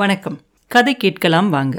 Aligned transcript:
வணக்கம். 0.00 0.36
கதை 0.70 0.92
கேட்கலாம் 1.02 1.48
வாங்க. 1.48 1.76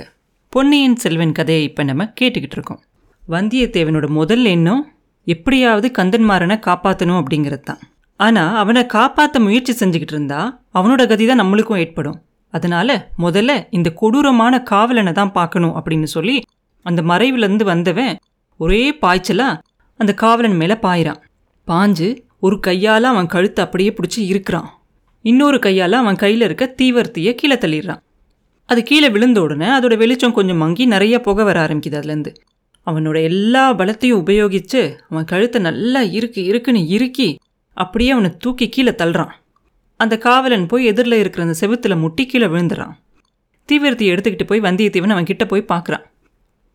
பொன்னியின் 0.54 0.96
செல்வன் 0.96 1.32
கதையை 1.32 1.64
இப்போ 1.68 1.84
நம்ம 1.84 2.06
கேட்டுக்கிட்டு 2.20 2.56
இருக்கோம். 2.58 2.80
வந்தியத்தேவனோட 3.24 4.08
முதல் 4.08 4.46
எண்ணம் 4.46 4.82
எப்படியாவது 5.28 5.88
கந்தன்மாரனை 5.98 6.56
காப்பாற்றணும் 6.68 7.20
அப்படிங்கிறது 7.22 7.64
தான். 7.64 7.82
ஆனால் 8.20 8.56
அவனை 8.56 8.84
காப்பாற்ற 8.86 9.40
முயற்சி 9.40 9.76
செஞ்சுக்கிட்டு 9.82 10.16
இருந்தா 10.16 10.40
அவனோட 10.74 11.06
கதி 11.12 11.28
தான் 11.28 11.42
நம்மளுக்கும் 11.44 11.82
ஏற்படும். 11.84 12.18
அதனால 12.54 12.98
முதல்ல 13.26 13.58
இந்த 13.70 13.92
கொடூரமான 14.02 14.62
காவலனை 14.72 15.14
தான் 15.22 15.36
பார்க்கணும் 15.38 15.78
அப்படின்னு 15.78 16.10
சொல்லி 16.16 16.38
அந்த 16.86 17.02
மறைவிலேருந்து 17.12 17.68
வந்தவன் 17.74 18.20
ஒரே 18.58 18.84
பாய்ச்சலாக 19.06 19.62
அந்த 20.00 20.14
காவலன் 20.24 20.60
மேலே 20.64 20.78
பாயிறான். 20.88 21.22
பாஞ்சு 21.68 22.10
ஒரு 22.40 22.60
கையால் 22.60 23.12
அவன் 23.14 23.32
கழுத்தை 23.36 23.64
அப்படியே 23.68 23.94
பிடிச்சி 23.96 24.22
இருக்கிறான் 24.34 24.70
இன்னொரு 25.26 25.58
கையால் 25.60 26.02
அவன் 26.02 26.22
கையில் 26.22 26.44
இருக்க 26.46 26.66
தீவர்த்தியை 26.82 27.32
கீழே 27.40 27.56
தள்ளிடுறான். 27.56 28.04
அது 28.70 28.84
கீழே 28.84 29.10
விழுந்த 29.10 29.42
உடனே 29.42 29.66
அதோட 29.66 29.98
வெளிச்சம் 29.98 30.34
கொஞ்சம் 30.34 30.58
மங்கி 30.58 30.86
நிறைய 30.86 31.16
புகை 31.22 31.44
வர 31.46 31.58
ஆரம்பிக்குது 31.66 31.98
அதுலேருந்து. 32.00 32.32
அவனோட 32.88 33.18
எல்லா 33.22 33.64
பலத்தையும் 33.74 34.20
உபயோகித்து 34.24 34.82
அவன் 35.10 35.26
கழுத்தை 35.26 35.60
நல்லா 35.62 36.02
இருக்கு 36.02 36.42
இருக்குன்னு 36.44 36.82
இறுக்கி 36.88 37.30
அப்படியே 37.74 38.12
அவனை 38.12 38.32
தூக்கி 38.38 38.70
கீழே 38.70 38.92
தள்ளுறான். 38.92 39.34
அந்த 40.00 40.18
காவலன் 40.18 40.66
போய் 40.66 40.86
எதிரில் 40.86 41.20
இருக்கிற 41.20 41.46
அந்த 41.46 41.58
செவுத்துல 41.62 42.00
முட்டி 42.00 42.26
கீழே 42.26 42.46
விழுந்துறான். 42.46 42.94
தீவிரத்தை 43.70 44.06
எடுத்துக்கிட்டு 44.12 44.48
போய் 44.48 44.62
வந்தியத்தேவன் 44.62 45.16
அவன் 45.16 45.30
கிட்டே 45.32 45.46
போய் 45.46 45.70
பார்க்குறான். 45.74 46.06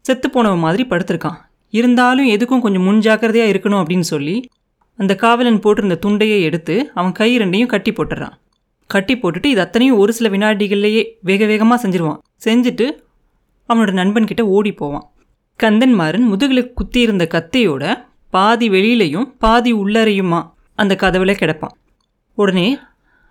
செத்து 0.00 0.30
போனவன் 0.30 0.64
மாதிரி 0.66 0.84
படுத்திருக்கான். 0.88 1.38
இருந்தாலும் 1.70 2.28
எதுக்கும் 2.28 2.60
கொஞ்சம் 2.60 2.86
முன்ஜாக்கிரதையாக 2.88 3.52
இருக்கணும் 3.52 3.80
அப்படின்னு 3.82 4.06
சொல்லி 4.12 4.36
அந்த 4.98 5.12
காவலன் 5.14 5.62
போட்டிருந்த 5.64 5.96
துண்டையை 6.06 6.40
எடுத்து 6.40 6.90
அவன் 6.94 7.12
கை 7.12 7.38
ரெண்டையும் 7.38 7.72
கட்டி 7.74 7.92
போட்டுறான். 7.92 8.34
கட்டி 8.94 9.14
போட்டுட்டு 9.16 9.48
இது 9.52 9.60
அத்தனையும் 9.64 9.98
ஒரு 10.02 10.12
சில 10.18 10.28
வினாடிகள்லேயே 10.34 11.02
வேக 11.28 11.44
வேகமாக 11.50 11.78
செஞ்சிருவான். 11.82 12.20
செஞ்சுட்டு 12.44 12.86
அவனோட 13.68 13.92
நண்பன்கிட்ட 14.00 14.42
ஓடி 14.56 14.72
போவான். 14.80 15.06
கந்தன்மாறன் 15.62 16.26
முதுகில் 16.30 16.72
குத்தியிருந்த 16.78 17.24
கத்தையோட 17.34 17.84
பாதி 18.34 18.66
வெளியிலையும் 18.70 19.26
பாதி 19.38 19.72
உள்ளறையுமா 19.82 20.40
அந்த 20.82 20.92
கதவுல 21.02 21.32
கிடப்பான். 21.40 21.74
உடனே 22.38 22.68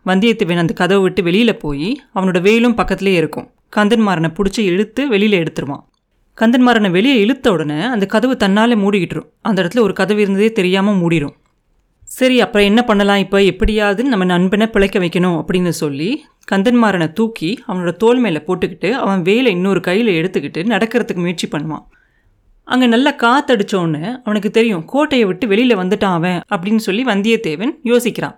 வந்தியத்தேவன் 0.05 0.61
அந்த 0.63 0.73
கதவை 0.79 1.01
விட்டு 1.03 1.21
வெளியில் 1.23 1.59
போய் 1.63 1.89
அவனோட 2.15 2.39
வேலும் 2.47 2.77
பக்கத்துலேயே 2.77 3.19
இருக்கும். 3.21 3.47
கந்தன்மாறனை 3.75 4.29
பிடிச்சி 4.37 4.61
இழுத்து 4.71 5.01
வெளியில் 5.13 5.39
எடுத்துருவான். 5.41 5.83
கந்தன்மாறனை 6.37 6.89
வெளியே 6.91 7.17
இழுத்த 7.23 7.51
உடனே 7.51 7.79
அந்த 7.93 8.05
கதவு 8.13 8.35
தன்னால் 8.43 8.81
மூடிக்கிட்டுரும். 8.83 9.29
அந்த 9.41 9.57
இடத்துல 9.63 9.83
ஒரு 9.87 9.93
கதவு 9.99 10.21
இருந்ததே 10.21 10.49
தெரியாமல் 10.59 10.99
மூடிடும் 11.01 11.35
சரி 12.17 12.35
அப்புறம் 12.43 12.67
என்ன 12.69 12.81
பண்ணலாம்? 12.87 13.21
இப்போ 13.25 13.37
எப்படியாவது 13.51 14.01
நம்ம 14.11 14.25
நண்பனை 14.31 14.65
பிழைக்க 14.73 14.97
வைக்கணும் 15.03 15.37
அப்படின்னு 15.39 15.71
சொல்லி 15.83 16.09
கந்தன்மாரனை 16.51 17.07
தூக்கி 17.19 17.49
அவனோட 17.67 17.91
தோல் 18.03 18.21
மேலே 18.23 18.39
போட்டுக்கிட்டு 18.47 18.89
அவன் 19.03 19.21
வேலை 19.29 19.51
இன்னொரு 19.57 19.81
கையில் 19.87 20.11
எடுத்துக்கிட்டு 20.19 20.61
நடக்கிறதுக்கு 20.73 21.23
முயற்சி 21.25 21.47
பண்ணுவான். 21.53 21.85
அங்கே 22.67 22.87
நல்லா 22.93 23.11
காத்தடிச்சோன்னு 23.23 24.01
அவனுக்கு 24.25 24.49
தெரியும் 24.57 24.85
கோட்டையை 24.93 25.25
விட்டு 25.29 25.47
வெளியில் 25.53 25.79
வந்துட்டான் 25.81 26.17
அவன் 26.19 26.39
அப்படின்னு 26.53 26.83
சொல்லி 26.87 27.03
வந்தியத்தேவன் 27.11 27.73
யோசிக்கிறான். 27.91 28.35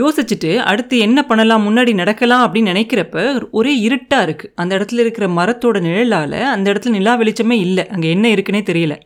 யோசிச்சுட்டு 0.00 0.50
அடுத்து 0.70 0.96
என்ன 1.06 1.18
பண்ணலாம் 1.30 1.64
முன்னாடி 1.68 1.92
நடக்கலாம் 2.02 2.44
அப்படின்னு 2.44 2.72
நினைக்கிறப்ப 2.72 3.24
ஒரே 3.58 3.72
இருட்டாக 3.86 4.26
இருக்குது 4.26 4.52
அந்த 4.62 4.72
இடத்துல 4.78 5.02
இருக்கிற 5.04 5.26
மரத்தோட 5.38 5.78
நிழலால் 5.86 6.38
அந்த 6.54 6.66
இடத்துல 6.72 6.96
நிலா 6.98 7.14
வெளிச்சமே 7.22 7.58
இல்லை. 7.66 7.86
அங்கே 7.94 8.10
என்ன 8.16 8.28
இருக்குன்னே 8.34 8.62
தெரியல. 8.70 8.96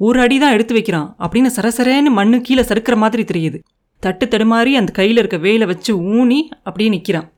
ஒரு 0.00 0.18
அடி 0.24 0.36
தான் 0.42 0.54
எடுத்து 0.56 0.74
வைக்கிறான் 0.76 1.08
அப்படின்னு 1.24 1.50
சரசரேன்னு 1.56 2.10
மண்ணு 2.18 2.36
கீழே 2.46 2.62
சறுக்கிற 2.70 2.96
மாதிரி 3.02 3.22
தெரியுது. 3.30 3.58
தட்டு 4.02 4.24
தடுமாறி 4.32 4.72
அந்த 4.80 4.90
கையில் 4.98 5.20
இருக்க 5.22 5.38
வேலை 5.46 5.66
வச்சு 5.70 5.92
ஊனி 6.16 6.40
அப்படியே 6.66 6.90
நிற்கிறான் 6.94 7.28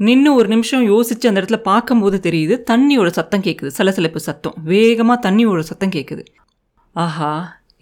நின்று 0.00 0.30
ஒரு 0.38 0.48
நிமிஷம் 0.52 0.84
யோசித்து 0.92 1.28
அந்த 1.28 1.38
இடத்துல 1.40 1.58
பார்க்கும்போது 1.68 2.16
தெரியுது 2.26 2.54
தண்ணியோட 2.70 3.08
சத்தம் 3.18 3.44
கேட்குது 3.46 3.70
சலசலப்பு 3.76 4.20
சத்தம். 4.28 4.56
வேகமாக 4.72 5.18
தண்ணியோட 5.26 5.60
சத்தம் 5.70 5.92
கேட்குது 5.96 6.22
ஆஹா 6.96 7.30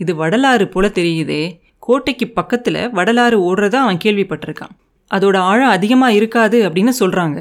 இது 0.03 0.13
வடலாறு 0.21 0.67
போல 0.75 0.87
தெரியுதே. 0.99 1.43
கோட்டைக்கு 1.87 2.27
பக்கத்தில் 2.39 2.81
வடலாறு 2.99 3.37
ஓடுறதா 3.49 3.79
அவன் 3.85 4.03
கேள்விப்பட்டிருக்கான். 4.05 4.73
அதோட 5.11 5.37
ஆழம் 5.51 5.75
அதிகமாக 5.77 6.17
இருக்காது 6.19 6.59
அப்படின்னு 6.67 6.93
சொல்கிறாங்க 7.01 7.39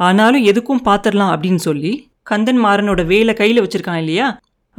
ஆனாலும் 0.00 0.46
எதுக்கும் 0.50 0.82
பார்த்துடலாம் 0.88 1.32
அப்படின்னு 1.34 1.62
சொல்லி 1.68 1.92
கந்தன் 2.30 2.60
மாறனோட 2.64 3.00
வேலை 3.12 3.32
கையில் 3.34 3.62
வச்சுருக்கான் 3.64 4.00
இல்லையா? 4.02 4.26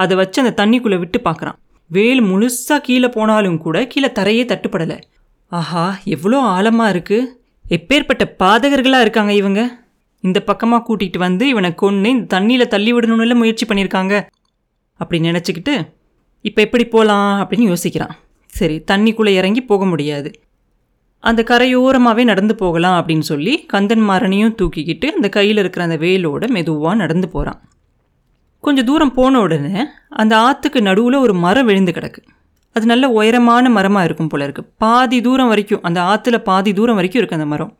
அதை 0.04 0.14
வச்சு 0.20 0.38
அந்த 0.44 0.54
தண்ணிக்குள்ளே 0.62 0.98
விட்டு 1.04 1.20
பார்க்குறான். 1.28 1.58
வேல் 1.92 2.22
முழுசாக 2.30 2.80
கீழே 2.88 3.10
போனாலும் 3.18 3.60
கூட 3.66 3.78
கீழே 3.92 4.10
தரையே 4.20 4.44
தட்டுப்படலை. 4.52 4.98
ஆஹா 5.52 5.84
எவ்வளோ 6.16 6.40
ஆழமாக 6.56 6.94
இருக்குது 6.94 7.30
எப்பேற்பட்ட 7.66 8.24
பாதகர்களாக 8.42 9.06
இருக்காங்க 9.06 9.34
இவங்க. 9.42 9.62
இந்த 10.24 10.40
பக்கமாக 10.50 10.82
கூட்டிகிட்டு 10.88 11.20
வந்து 11.28 11.44
இவனை 11.54 11.70
கொன்று 11.82 12.10
இந்த 12.16 12.26
தண்ணியில் 12.36 12.72
தள்ளி 12.74 12.92
விடணும்னு 12.94 13.36
முயற்சி 13.42 13.66
பண்ணியிருக்காங்க 13.66 14.16
அப்படி 15.00 15.18
நினச்சிக்கிட்டு 15.28 15.76
இப்போ 16.46 16.60
எப்படி 16.66 16.86
போகலாம் 16.96 17.32
அப்படின்னு 17.42 17.70
யோசிக்கிறான். 17.72 18.14
சரி 18.54 18.76
தண்ணிக்குள்ளே 18.92 19.32
இறங்கி 19.40 19.62
போக 19.72 19.86
முடியாது. 19.86 20.30
அந்த 21.24 21.42
கரையோரமாகவே 21.50 22.24
நடந்து 22.32 22.54
போகலாம் 22.62 22.98
அப்படின்னு 23.00 23.26
சொல்லி 23.32 23.54
கந்தன் 23.74 24.06
மாறனையும் 24.10 24.56
தூக்கிக்கிட்டு 24.60 25.08
அந்த 25.16 25.28
கையில் 25.38 25.62
இருக்கிற 25.62 25.84
அந்த 25.88 25.98
வேலோட 26.06 26.48
மெதுவாக 26.56 26.96
நடந்து 27.04 27.28
போகிறான் 27.34 27.60
கொஞ்சம் 28.68 28.88
தூரம் 28.90 29.16
போன 29.18 29.40
உடனே 29.46 29.82
அந்த 30.22 30.34
ஆற்றுக்கு 30.46 30.80
நடுவில் 30.88 31.24
ஒரு 31.26 31.34
மரம் 31.44 31.68
விழுந்து 31.70 31.92
கிடக்கு. 31.98 32.22
அது 32.76 32.86
நல்ல 32.92 33.06
உயரமான 33.18 33.70
மரமாக 33.76 34.08
இருக்கும் 34.08 34.32
போல 34.32 34.48
இருக்குது 34.48 34.68
பாதி 34.84 35.18
தூரம் 35.28 35.52
வரைக்கும் 35.52 35.84
அந்த 35.88 36.00
ஆற்றுல 36.12 36.38
பாதி 36.50 36.72
தூரம் 36.80 36.98
வரைக்கும் 37.00 37.22
இருக்குது 37.22 37.40
அந்த 37.40 37.48
மரம். 37.54 37.72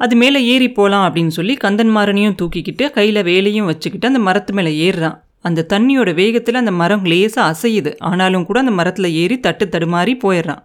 அது 0.00 0.14
மேலே 0.22 0.40
ஏறி 0.52 0.68
போகலாம் 0.72 1.04
அப்படின்னு 1.06 1.32
சொல்லி 1.36 1.54
கந்தன்மாரனையும் 1.64 2.36
தூக்கிக்கிட்டு 2.40 2.84
கையில் 2.96 3.20
வேலையும் 3.28 3.68
வச்சுக்கிட்டு 3.70 4.08
அந்த 4.10 4.20
மரத்து 4.26 4.52
மேலே 4.58 4.72
ஏறுறான். 4.86 5.16
அந்த 5.48 5.64
தண்ணியோட 5.72 6.10
வேகத்தில் 6.20 6.60
அந்த 6.60 6.72
மரம் 6.80 7.04
லேசாக 7.12 7.46
அசையுது. 7.52 7.90
ஆனாலும் 8.08 8.44
கூட 8.48 8.58
அந்த 8.64 8.74
மரத்தில் 8.80 9.08
ஏறி 9.22 9.38
தட்டு 9.46 9.66
தடுமாறி 9.66 10.14
போயிடுறான். 10.24 10.62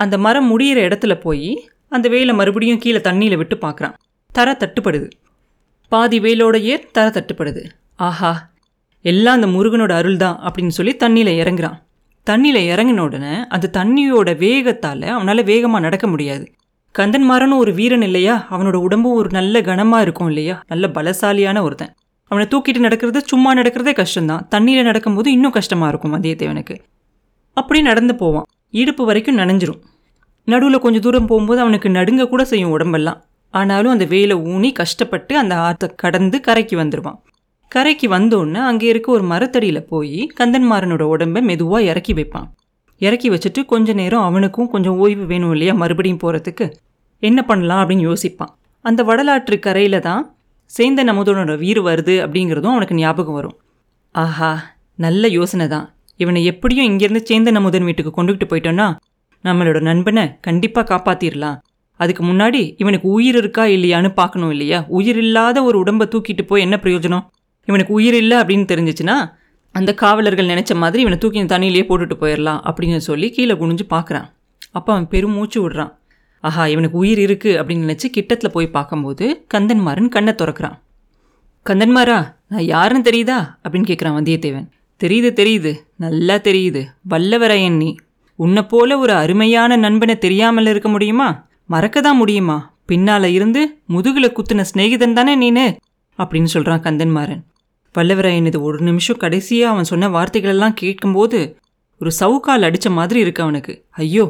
அந்த 0.00 0.14
மரம் 0.26 0.48
முடியிற 0.50 0.78
இடத்துல 0.88 1.14
போய் 1.24 1.50
அந்த 1.96 2.06
வேலை 2.14 2.34
மறுபடியும் 2.40 2.82
கீழே 2.84 3.00
தண்ணியில் 3.08 3.40
விட்டு 3.42 3.58
பார்க்குறான் 3.64 3.96
தர 4.32 4.56
தட்டுப்படுது. 4.62 5.08
பாதி 5.92 6.20
வேலோட 6.26 6.56
ஏர் 6.72 6.90
தர 6.98 7.06
தட்டுப்படுது. 7.16 7.64
ஆஹா 8.08 8.32
எல்லாம் 9.10 9.36
அந்த 9.38 9.48
முருகனோட 9.54 9.92
அருள் 10.00 10.16
தான் 10.16 10.38
அப்படின்னு 10.46 10.74
சொல்லி 10.78 10.92
தண்ணியில் 11.02 11.32
இறங்குறான். 11.42 11.76
தண்ணியில் 12.26 12.60
இறங்கின 12.72 13.00
உடனே 13.00 13.34
அந்த 13.48 13.70
தண்ணியோட 13.78 14.30
வேகத்தால் 14.42 15.04
அவனால் 15.16 15.42
வேகமாக 15.44 15.82
நடக்க 15.84 16.06
முடியாது. 16.06 16.44
கந்தன்மாரனும் 16.94 17.60
ஒரு 17.64 17.72
வீரன் 17.74 18.02
இல்லையா? 18.02 18.34
அவனோட 18.50 18.76
உடம்பும் 18.86 19.16
ஒரு 19.20 19.28
நல்ல 19.30 19.60
கனமாக 19.60 20.02
இருக்கும் 20.02 20.26
இல்லையா? 20.26 20.56
நல்ல 20.66 20.88
பலசாலியான 20.96 21.62
ஒருத்தன். 21.62 21.92
அவனை 22.30 22.46
தூக்கிட்டு 22.52 22.80
நடக்கிறது 22.86 23.20
சும்மா 23.32 23.50
நடக்கிறதே 23.54 23.92
கஷ்டம்தான். 24.00 24.42
தண்ணியில் 24.54 24.88
நடக்கும்போது 24.90 25.28
இன்னும் 25.32 25.54
கஷ்டமாக 25.58 25.90
இருக்கும் 25.92 26.14
வந்தியத்தேவனுக்கு 26.16 26.76
அப்படி 27.56 27.80
நடந்து 27.82 28.14
போவான். 28.14 28.48
இடுப்பு 28.82 29.02
வரைக்கும் 29.04 29.38
நனைஞ்சிரும். 29.38 29.80
நடுவில் 30.48 30.84
கொஞ்சம் 30.86 31.04
தூரம் 31.06 31.28
போகும்போது 31.30 31.60
அவனுக்கு 31.60 31.88
நடுங்க 31.90 32.28
கூட 32.32 32.42
செய்யும் 32.44 32.70
உடம்பெல்லாம். 32.70 33.20
ஆனாலும் 33.54 33.94
அந்த 33.94 34.04
வேலை 34.14 34.36
ஊனி 34.52 34.70
கஷ்டப்பட்டு 34.72 35.32
அந்த 35.38 35.54
ஆற்றை 35.66 35.88
கடந்து 35.96 36.36
கரைக்கு 36.40 36.76
வந்துடுவான் 36.82 37.18
கரைக்கு 37.72 38.06
வந்தோடனே 38.08 38.60
அங்கே 38.68 38.86
இருக்க 38.92 39.08
ஒரு 39.16 39.24
மரத்தடியில் 39.30 39.88
போய் 39.92 40.18
கந்தன்மாறனோட 40.38 41.04
உடம்பை 41.14 41.40
மெதுவாக 41.48 41.88
இறக்கி 41.90 42.12
வைப்பான். 42.18 42.46
இறக்கி 43.00 43.28
வச்சுட்டு 43.30 43.60
கொஞ்ச 43.72 43.92
நேரம் 44.00 44.26
அவனுக்கும் 44.28 44.70
கொஞ்சம் 44.74 44.98
ஓய்வு 45.04 45.24
வேணும் 45.32 45.52
இல்லையா 45.54 45.74
மறுபடியும் 45.82 46.22
போகிறதுக்கு 46.22 46.66
என்ன 47.22 47.40
பண்ணலாம் 47.50 47.80
அப்படின்னு 47.82 48.06
யோசிப்பான். 48.10 48.52
அந்த 48.84 49.00
வடலாற்று 49.08 49.58
கரையில் 49.66 49.98
தான் 50.08 50.22
சேந்த 50.70 51.00
நமுதனோட 51.10 51.52
வீர் 51.64 51.80
வருது 51.88 52.14
அப்படிங்கிறதும் 52.24 52.74
அவனுக்கு 52.74 53.00
ஞாபகம் 53.02 53.36
வரும். 53.38 53.56
ஆஹா 54.14 54.50
நல்ல 55.04 55.26
யோசனை 55.38 55.66
தான். 55.74 55.86
இவனை 56.22 56.40
எப்படியும் 56.52 56.88
இங்கேருந்து 56.90 57.22
சேந்த 57.30 57.50
நமுதன் 57.56 57.86
வீட்டுக்கு 57.88 58.12
கொண்டுகிட்டு 58.18 58.46
போயிட்டோன்னா 58.50 58.86
நம்மளோட 59.44 59.78
நண்பனை 59.88 60.24
கண்டிப்பாக 60.46 60.86
காப்பாற்றிடலாம் 60.92 61.58
அதுக்கு 62.00 62.22
முன்னாடி 62.30 62.62
இவனுக்கு 62.82 63.08
உயிர் 63.16 63.38
இருக்கா 63.40 63.64
இல்லையான்னு 63.74 64.08
பார்க்கணும் 64.20 64.52
இல்லையா? 64.54 64.78
உயிர் 64.98 65.20
இல்லாத 65.24 65.58
ஒரு 65.68 65.76
உடம்பை 65.82 66.06
தூக்கிட்டு 66.12 66.42
போய் 66.50 66.64
என்ன 66.66 66.76
பிரயோஜனம்? 66.84 67.24
இவனுக்கு 67.66 67.92
உயிர் 67.92 68.14
இல்லை 68.14 68.36
அப்படின்னு 68.38 68.68
தெரிஞ்சிச்சுன்னா 68.72 69.32
அந்த 69.72 69.94
காவலர்கள் 69.94 70.46
நினச்ச 70.46 70.74
மாதிரி 70.74 71.00
இவனை 71.00 71.18
தூக்கி 71.18 71.42
தண்ணியிலேயே 71.42 71.86
போட்டுட்டு 71.88 72.16
போயிடலாம் 72.20 72.60
அப்படின்னு 72.70 72.96
சொல்லி 72.96 73.30
கீழே 73.30 73.52
குனிஞ்சு 73.52 73.86
பார்க்குறான் 73.90 74.34
அப்போ 74.72 74.92
அவன் 74.92 75.08
பெரும் 75.08 75.30
மூச்சு 75.30 75.70
விடுறான். 75.70 75.92
ஆஹா 76.40 76.66
இவனுக்கு 76.66 76.98
உயிர் 76.98 77.18
இருக்குது 77.18 77.60
அப்படின்னு 77.60 77.88
நினச்சி 77.88 78.08
கிட்டத்தில் 78.10 78.50
போய் 78.50 78.70
பார்க்கும்போது 78.70 79.46
கந்தன்மாறன் 79.54 80.08
கண்ணை 80.08 80.32
திறக்கிறான். 80.32 80.78
கந்தன்மாரா 81.66 82.34
நான் 82.48 82.64
யாருன்னு 82.64 83.10
தெரியுதா? 83.10 83.38
அப்படின்னு 83.62 83.88
கேட்குறான் 83.88 84.16
வந்தியத்தேவன். 84.18 84.66
தெரியுது 85.04 85.30
தெரியுது. 85.40 85.72
நல்லா 85.96 86.34
தெரியுது. 86.34 86.84
வல்லவரையன் 87.10 87.76
நீ. 87.76 87.96
உன்னை 88.34 88.62
போல 88.62 88.98
ஒரு 88.98 89.12
அருமையான 89.12 89.76
நண்பனை 89.76 90.18
தெரியாமல் 90.18 90.66
இருக்க 90.66 90.88
முடியுமா? 90.88 91.46
மறக்க 91.66 92.00
தான் 92.00 92.16
முடியுமா? 92.16 92.74
பின்னால் 92.86 93.24
இருந்து 93.24 93.78
முதுகில் 93.86 94.32
குத்துன 94.32 94.64
சிநேகிதன் 94.74 95.12
தானே 95.12 95.34
நீனு? 95.36 95.76
அப்படின்னு 96.18 96.44
சொல்கிறான் 96.44 96.82
கந்தன்மாறன் 96.82 97.42
வல்லவராயன் 97.96 98.48
இது 98.50 98.58
ஒரு 98.62 98.78
நிமிஷம் 98.88 99.16
கடைசியாக 99.16 99.72
அவன் 99.72 99.90
சொன்ன 99.90 100.08
வார்த்தைகளெல்லாம் 100.08 100.76
கேட்கும்போது 100.82 101.38
ஒரு 102.00 102.10
சவுக்கால் 102.20 102.66
அடித்த 102.68 102.88
மாதிரி 102.90 103.18
இருக்கு 103.20 103.42
அவனுக்கு. 103.42 103.74
ஐயோ 103.90 104.24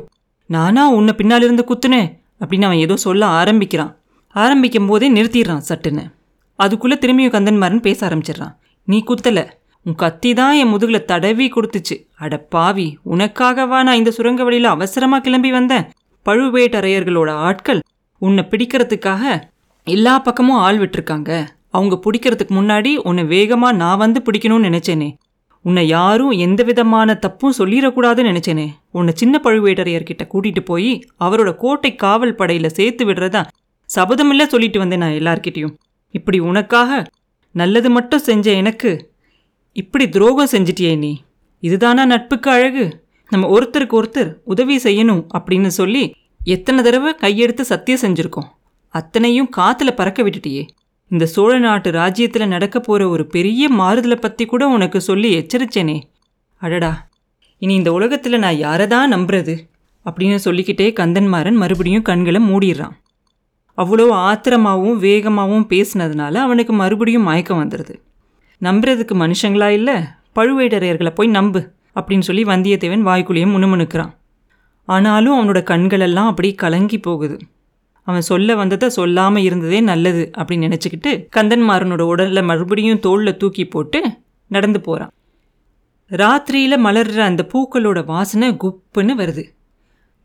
நானா 0.50 0.82
உன்னை 0.88 1.12
பின்னாலிருந்து 1.14 1.64
குத்துனேன் 1.70 2.10
அப்படின்னு 2.40 2.68
அவன் 2.68 2.82
ஏதோ 2.86 2.96
சொல்ல 2.96 3.26
ஆரம்பிக்கிறான். 3.40 3.92
ஆரம்பிக்கும் 4.34 4.86
போதே 4.86 5.08
நிறுத்திடுறான் 5.12 5.66
சட்டுன்னு. 5.68 6.04
அதுக்குள்ளே 6.58 6.96
திரும்பியும் 6.96 7.34
கந்தன்மாரன் 7.36 7.86
பேச 7.86 7.98
ஆரம்பிச்சிடுறான். 8.08 8.54
நீ 8.88 8.98
குத்தல. 9.10 9.40
உன் 9.86 9.94
கத்தி 9.94 10.30
தான் 10.34 10.54
என் 10.54 10.72
முதுகில் 10.74 11.04
தடவி 11.04 11.46
கொடுத்துச்சு. 11.48 11.96
அட 12.16 12.36
பாவி 12.54 12.86
உனக்காகவா 13.14 13.78
நான் 13.86 14.00
இந்த 14.00 14.10
சுரங்க 14.10 14.42
வழியில் 14.44 14.74
அவசரமாக 14.74 15.22
கிளம்பி 15.22 15.50
வந்தேன்? 15.50 15.86
பழுவேட்டரையர்களோட 16.26 17.30
ஆட்கள் 17.48 17.80
உன்னை 18.22 18.42
பிடிக்கிறதுக்காக 18.50 19.22
எல்லா 19.86 20.14
பக்கமும் 20.19 20.62
ஆள் 20.66 20.78
விட்டுருக்காங்க. 20.78 21.32
அவங்க 21.76 21.96
பிடிக்கிறதுக்கு 22.05 22.52
முன்னாடி 22.58 22.93
உன்னை 23.08 23.25
வேகமாக 23.25 23.76
நான் 23.76 23.99
வந்து 23.99 24.23
பிடிக்கணும்னு 24.25 24.69
நினச்சேனே. 24.69 25.08
உன்னை 25.62 25.84
யாரும் 25.88 26.32
எந்த 26.46 26.62
விதமான 26.62 27.14
தப்பும் 27.14 27.56
சொல்லிடக்கூடாதுன்னு 27.58 28.31
நினச்சேனே. 28.31 28.67
உன்னை 28.90 29.12
சின்ன 29.17 29.40
பழுவேட்டரையர்கிட்ட 29.44 30.25
கூட்டிகிட்டு 30.32 30.62
போய் 30.64 30.90
அவரோட 31.20 31.50
கோட்டை 31.55 31.94
காவல் 31.94 32.34
படையில் 32.34 32.75
சேர்த்து 32.78 33.05
விடுறதா 33.06 33.43
சபதமில்ல 33.90 34.46
சொல்லிட்டு 34.46 34.78
வந்தேன் 34.78 35.02
நான் 35.05 35.19
எல்லார்கிட்டேயும். 35.20 35.75
இப்படி 36.11 36.38
உனக்காக 36.50 37.05
நல்லது 37.52 37.90
மட்டும் 37.90 38.26
செஞ்ச 38.29 38.46
எனக்கு 38.62 38.90
இப்படி 39.72 40.08
துரோகம் 40.08 40.52
செஞ்சிட்டியே 40.52 40.93
நீ. 40.99 41.12
இதுதானா 41.62 42.05
நட்புக்கு 42.05 42.50
அழகு? 42.50 42.84
நம்ம 43.31 43.46
ஒருத்தருக்கு 43.58 43.94
ஒருத்தர் 44.00 44.31
உதவி 44.44 44.76
செய்யணும் 44.76 45.22
அப்படின்னு 45.38 45.70
சொல்லி 45.81 46.02
எத்தனை 46.44 46.81
தடவை 46.82 47.12
கையெடுத்து 47.20 47.61
சத்தியம் 47.61 48.02
செஞ்சுருக்கோம். 48.02 48.49
அத்தனையும் 48.94 49.52
காற்றுல 49.56 49.90
பறக்க 49.94 50.22
விட்டுட்டியே. 50.22 50.64
இந்த 51.11 51.26
சோழ 51.26 51.58
நாட்டு 51.58 51.91
ராஜ்யத்தில் 51.91 52.47
நடக்க 52.47 52.81
போகிற 52.81 53.08
ஒரு 53.08 53.26
பெரிய 53.26 53.69
மாறுதலை 53.70 54.17
பற்றி 54.17 54.44
கூட 54.44 54.69
உனக்கு 54.69 55.00
சொல்லி 55.00 55.29
எச்சரிச்சேனே. 55.38 56.03
அடடா 56.56 57.08
இனி 57.58 57.75
இந்த 57.75 57.93
உலகத்தில் 57.93 58.38
நான் 58.38 58.56
யாரை 58.56 58.87
தான் 58.87 59.12
நம்புறது? 59.12 59.55
அப்படின்னு 60.06 60.35
சொல்லிக்கிட்டே 60.35 60.93
கந்தன்மாறன் 60.93 61.55
மறுபடியும் 61.55 62.03
கண்களை 62.03 62.41
மூடிடுறான். 62.43 62.97
அவ்வளோ 63.79 64.06
ஆத்திரமாகவும் 64.26 64.99
வேகமாகவும் 65.06 65.69
பேசினதுனால 65.73 66.35
அவனுக்கு 66.35 66.73
மறுபடியும் 66.73 67.23
மயக்கம் 67.23 67.62
வந்துடுது 67.62 67.94
நம்புறதுக்கு 68.62 69.14
மனுஷங்களா 69.14 69.69
இல்லை 69.69 69.97
பழுவேட்டரையர்களை 70.35 71.14
போய் 71.14 71.29
நம்பு 71.29 71.61
அப்படின்னு 71.94 72.20
சொல்லி 72.20 72.44
வந்தியத்தேவன் 72.44 73.08
வாய்க்குள்ளேயே 73.11 73.49
முணுமுணுக்கிறான். 73.55 74.12
ஆனாலும் 74.88 75.37
அவனோட 75.38 75.61
கண்களெல்லாம் 75.73 76.26
அப்படி 76.26 76.55
கலங்கி 76.55 76.99
போகுது. 76.99 77.37
அவன் 78.06 78.26
சொல்ல 78.31 78.56
வந்ததை 78.61 78.88
சொல்லாமல் 78.99 79.47
இருந்ததே 79.49 79.81
நல்லது 79.91 80.25
அப்படின்னு 80.38 80.69
நினச்சிக்கிட்டு 80.69 81.12
கந்தன்மாறனோட 81.37 82.03
உடலை 82.12 82.43
மறுபடியும் 82.50 83.05
தோளில் 83.06 83.38
தூக்கி 83.43 83.67
போட்டு 83.67 84.00
நடந்து 84.50 84.81
போகிறான் 84.81 85.12
ராத்திரியில் 86.11 86.85
மலர்ற 86.87 87.20
அந்த 87.29 87.43
பூக்களோட 87.53 87.99
வாசனை 88.11 88.49
குப்புன்னு 88.62 89.14
வருது. 89.20 89.44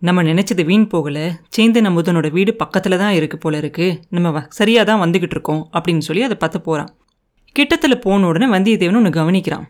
நம்ம 0.02 0.24
நினச்சது 0.28 0.64
வீண் 0.68 0.86
போகலை. 0.92 1.24
சேந்தன் 1.56 1.88
அமுதனோட 1.90 2.28
வீடு 2.36 2.52
பக்கத்தில் 2.62 3.02
தான் 3.02 3.16
இருக்குது 3.20 3.42
போல 3.44 3.60
இருக்குது 3.62 3.98
நம்ம 4.16 4.42
சரியாக 4.60 4.86
தான் 4.90 5.02
வந்துக்கிட்டு 5.04 5.36
இருக்கோம் 5.38 5.62
அப்படின்னு 5.76 6.04
சொல்லி 6.08 6.24
அதை 6.28 6.38
பார்த்து 6.44 6.60
போகிறான் 6.68 6.92
கிட்டத்தில் 7.56 8.04
போன 8.06 8.28
உடனே 8.30 8.48
வந்தியத்தேவன் 8.56 9.00
ஒன்று 9.00 9.12
கவனிக்கிறான். 9.20 9.66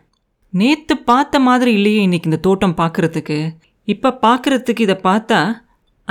நேற்று 0.52 0.94
பார்த்த 1.10 1.40
மாதிரி 1.48 1.70
இல்லையே 1.78 2.00
இன்னைக்கு 2.06 2.28
இந்த 2.30 2.40
தோட்டம் 2.46 2.78
பார்க்கறதுக்கு. 2.82 3.38
இப்போ 3.88 4.10
பார்க்குறதுக்கு 4.26 4.82
இதை 4.86 4.96
பார்த்தா 5.08 5.40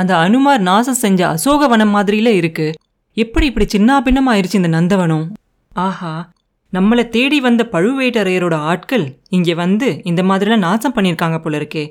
அந்த 0.01 0.13
அனுமார் 0.17 0.61
நாசம் 0.69 1.01
செஞ்ச 1.03 1.21
அசோகவனம் 1.33 1.95
மாதிரியில 1.95 2.29
இருக்கு. 2.39 2.67
எப்படி 3.17 3.45
இப்படி 3.45 3.65
சின்ன 3.67 3.99
பின்னமாயிருச்சு 4.05 4.59
இந்த 4.59 4.71
நந்தவனம்? 4.77 5.25
ஆஹா 5.85 6.13
நம்மளை 6.73 7.03
தேடி 7.15 7.37
வந்த 7.39 7.61
பழுவேட்டரையரோட 7.71 8.55
ஆட்கள் 8.71 9.05
இங்கே 9.29 9.53
வந்து 9.61 9.87
இந்த 10.03 10.21
மாதிரிலாம் 10.23 10.65
நாசம் 10.67 10.93
பண்ணியிருக்காங்க 10.95 11.37
போல 11.39 11.59
இருக்கே 11.61 11.83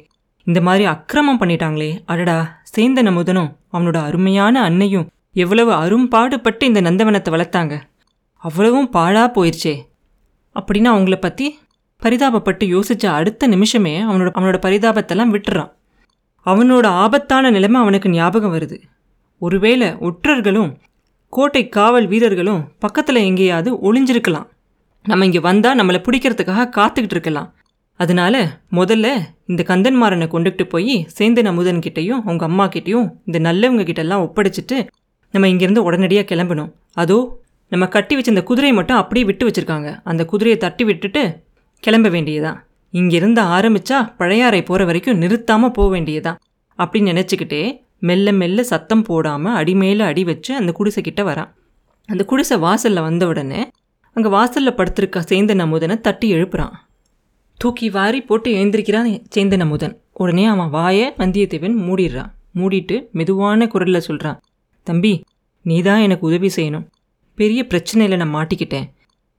இந்த 0.47 0.61
மாதிரி 0.67 0.85
அக்கிரமம் 0.85 1.41
பண்ணிட்டாங்களே. 1.41 1.89
அடடா 2.05 2.37
சேந்தன 2.77 3.09
முதனும் 3.13 3.51
அவனோட 3.73 3.99
அருமையான 4.09 4.63
அன்னையும் 4.69 5.09
எவ்வளவு 5.43 5.73
அரும்பாடுபட்டு 5.73 6.65
இந்த 6.67 6.81
நந்தவனத்தை 6.87 7.31
வளர்த்தாங்க. 7.35 7.75
அவ்வளவும் 8.43 8.89
பாழா 8.93 9.25
போயிடுச்சே 9.37 9.75
அப்படின்னு 10.57 10.89
அவங்கள 10.95 11.17
பற்றி 11.21 11.49
பரிதாபப்பட்டு 12.03 12.65
யோசிச்ச 12.75 13.07
அடுத்த 13.19 13.47
நிமிஷமே 13.47 13.95
அவனோட 14.03 14.31
அவனோட 14.39 14.59
பரிதாபத்தெல்லாம் 14.67 15.35
விட்டுறான். 15.35 15.71
அவனோட 16.47 16.87
ஆபத்தான 16.87 17.51
நிலைமை 17.51 17.81
அவனுக்கு 17.81 18.09
ஞாபகம் 18.11 18.55
வருது. 18.55 18.77
ஒருவேளை 19.39 19.89
ஒற்றர்களும் 20.09 20.71
கோட்டை 21.29 21.69
காவல் 21.69 22.07
வீரர்களும் 22.07 22.63
பக்கத்தில் 22.79 23.27
எங்கேயாவது 23.29 23.71
ஒளிஞ்சிருக்கலாம். 23.89 24.47
நம்ம 25.05 25.25
இங்கே 25.25 25.41
வந்தால் 25.41 25.79
நம்மளை 25.81 26.01
பிடிக்கிறதுக்காக 26.07 26.71
காத்துக்கிட்டு 26.79 27.17
இருக்கலாம். 27.17 27.49
அதனால 27.97 28.35
முதல்ல 28.73 29.07
இந்த 29.47 29.63
கந்தன்மாரனை 29.69 30.27
கொண்டுகிட்டு 30.35 30.65
போய் 30.65 30.95
சேந்தன் 31.19 31.51
அமுதன்கிட்டையும் 31.53 32.23
அவங்க 32.27 32.45
அம்மா 32.45 32.67
கிட்டேயும் 32.67 33.09
இந்த 33.25 33.39
நல்லவங்க 33.51 33.85
கிட்டெல்லாம் 33.91 34.25
ஒப்படைச்சிட்டு 34.27 34.77
நம்ம 35.35 35.49
இங்கேருந்து 35.49 35.87
உடனடியாக 35.89 36.35
கிளம்பணும். 36.35 36.71
அதோ 36.95 37.19
நம்ம 37.69 37.87
கட்டி 37.87 38.15
வச்ச 38.15 38.31
இந்த 38.31 38.43
குதிரையை 38.43 38.77
மட்டும் 38.77 38.97
அப்படியே 38.97 39.27
விட்டு 39.27 39.45
வச்சுருக்காங்க. 39.49 39.91
அந்த 40.05 40.25
குதிரையை 40.25 40.59
தட்டி 40.65 40.85
விட்டுட்டு 40.85 41.23
கிளம்ப 41.83 42.09
வேண்டியதான் 42.09 42.59
இங்கிருந்து 42.95 43.43
ஆரம்பிச்சா 43.57 43.99
பழையாறை 44.21 44.61
போகிற 44.63 44.85
வரைக்கும் 44.89 45.21
நிறுத்தாமல் 45.23 45.75
போக 45.77 45.89
வேண்டியதான் 45.95 46.39
அப்படின்னு 46.79 47.13
நினச்சிக்கிட்டே 47.13 47.63
மெல்ல 48.09 48.33
மெல்ல 48.33 48.61
சத்தம் 48.73 49.05
போடாமல் 49.09 49.57
அடிமேல 49.61 50.07
அடி 50.11 50.23
வச்சு 50.25 50.53
அந்த 50.61 50.71
குடிசை 50.79 51.01
கிட்ட 51.03 51.23
வரான். 51.23 51.51
அந்த 52.09 52.23
குடிசை 52.31 52.57
வாசலில் 52.59 53.07
வந்த 53.09 53.25
உடனே 53.27 53.61
அங்கே 54.17 54.31
வாசலில் 54.37 54.77
படுத்திருக்க 54.79 55.19
சேந்தன் 55.31 55.63
அமுதனை 55.65 55.97
தட்டி 56.07 56.29
எழுப்புறான். 56.35 56.75
தூக்கி 57.61 57.89
வாரி 57.91 58.21
போட்டு 58.29 58.51
எழுந்திருக்கிறான் 58.59 59.09
சேந்தன் 59.35 59.65
அமுதன். 59.67 59.95
உடனே 60.23 60.45
அவன் 60.45 60.71
வாயை 60.77 61.07
வந்தியத்தேவன் 61.19 61.77
மூடிடுறான். 61.87 62.31
மூடிட்டு 62.61 62.97
மெதுவான 63.19 63.67
குரலில் 63.75 64.07
சொல்கிறான் 64.07 64.41
தம்பி 64.87 65.13
நீ 65.65 65.77
தான் 65.89 66.05
எனக்கு 66.07 66.25
உதவி 66.31 66.51
செய்யணும். 66.57 66.87
பெரிய 67.39 67.61
பிரச்சனையில் 67.71 68.21
நான் 68.21 68.35
மாட்டிக்கிட்டேன். 68.37 68.89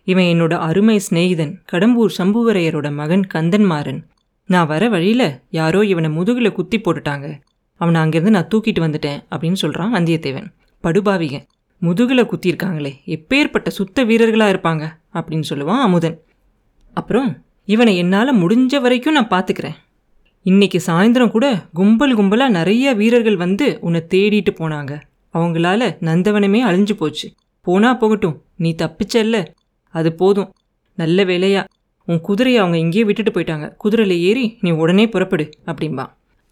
இவன் 0.04 0.24
என்னோட 0.24 0.54
அருமை 0.54 1.02
சிநேகிதன் 1.10 1.54
கடம்பூர் 1.72 2.14
சம்புவரையரோட 2.18 2.94
மகன் 2.94 3.28
கந்தன்மாறன். 3.34 4.02
நான் 4.46 4.68
வர 4.68 4.90
வழியில் 4.90 5.42
யாரோ 5.50 5.86
இவனை 5.86 6.10
முதுகில் 6.10 6.52
குத்தி 6.52 6.80
போட்டுட்டாங்க. 6.80 7.40
அவனை 7.76 8.02
அங்கேருந்து 8.02 8.36
நான் 8.36 8.48
தூக்கிட்டு 8.56 8.82
வந்துட்டேன் 8.82 9.20
அப்படின்னு 9.32 9.54
சொல்கிறான் 9.54 9.94
வந்தியத்தேவன். 9.94 10.48
படுபாவிகன் 10.84 11.46
முதுகில் 11.80 12.30
குத்தியிருக்காங்களே 12.32 12.92
எப்பேற்பட்ட 13.06 13.68
சுத்த 13.68 14.04
வீரர்களாக 14.04 14.54
இருப்பாங்க 14.54 14.84
அப்படின்னு 15.14 15.44
சொல்லுவான் 15.50 15.82
அமுதன். 15.82 16.22
அப்புறம் 16.94 17.44
இவனை 17.66 17.98
என்னால் 17.98 18.36
முடிஞ்ச 18.36 18.82
வரைக்கும் 18.82 19.14
நான் 19.14 19.28
பார்த்துக்கிறேன் 19.28 19.78
இன்னைக்கு 20.44 20.82
சாயந்தரம் 20.86 21.32
கூட 21.32 21.66
கும்பல் 21.74 22.18
கும்பலாக 22.18 22.50
நிறைய 22.50 22.94
வீரர்கள் 22.94 23.36
வந்து 23.36 23.78
உன்னை 23.82 24.02
தேடிட்டு 24.10 24.52
போனாங்க. 24.60 25.02
அவங்களால 25.34 25.82
நந்தவனமே 26.00 26.62
அழிஞ்சு 26.64 26.94
போச்சு. 26.94 27.32
போனா 27.62 27.94
போகட்டும் 27.94 28.42
நீ 28.56 28.76
தப்பிச்சல்ல. 28.78 29.46
அது 29.94 30.10
போதும். 30.14 30.50
நல்ல 30.98 31.24
வேலையா 31.24 31.62
உன் 32.08 32.22
குதிரையை 32.22 32.60
அவங்க 32.62 32.78
இங்கேயே 32.78 33.04
விட்டுட்டு 33.04 33.32
போயிட்டாங்க. 33.32 33.76
குதிரையில் 33.76 34.16
ஏறி 34.30 34.46
நீ 34.62 34.72
உடனே 34.72 35.06
புறப்படு 35.08 35.46
அப்படிம்பா. 35.66 36.06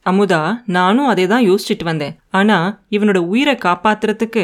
அமுதா 0.06 0.42
நானும் 0.66 1.08
அதே 1.08 1.28
தான் 1.28 1.48
யோசிச்சுட்டு 1.50 1.84
வந்தேன். 1.84 2.16
ஆனால் 2.30 2.68
இவனோட 2.92 3.18
உயிரை 3.18 3.56
காப்பாத்துறதுக்கு 3.66 4.44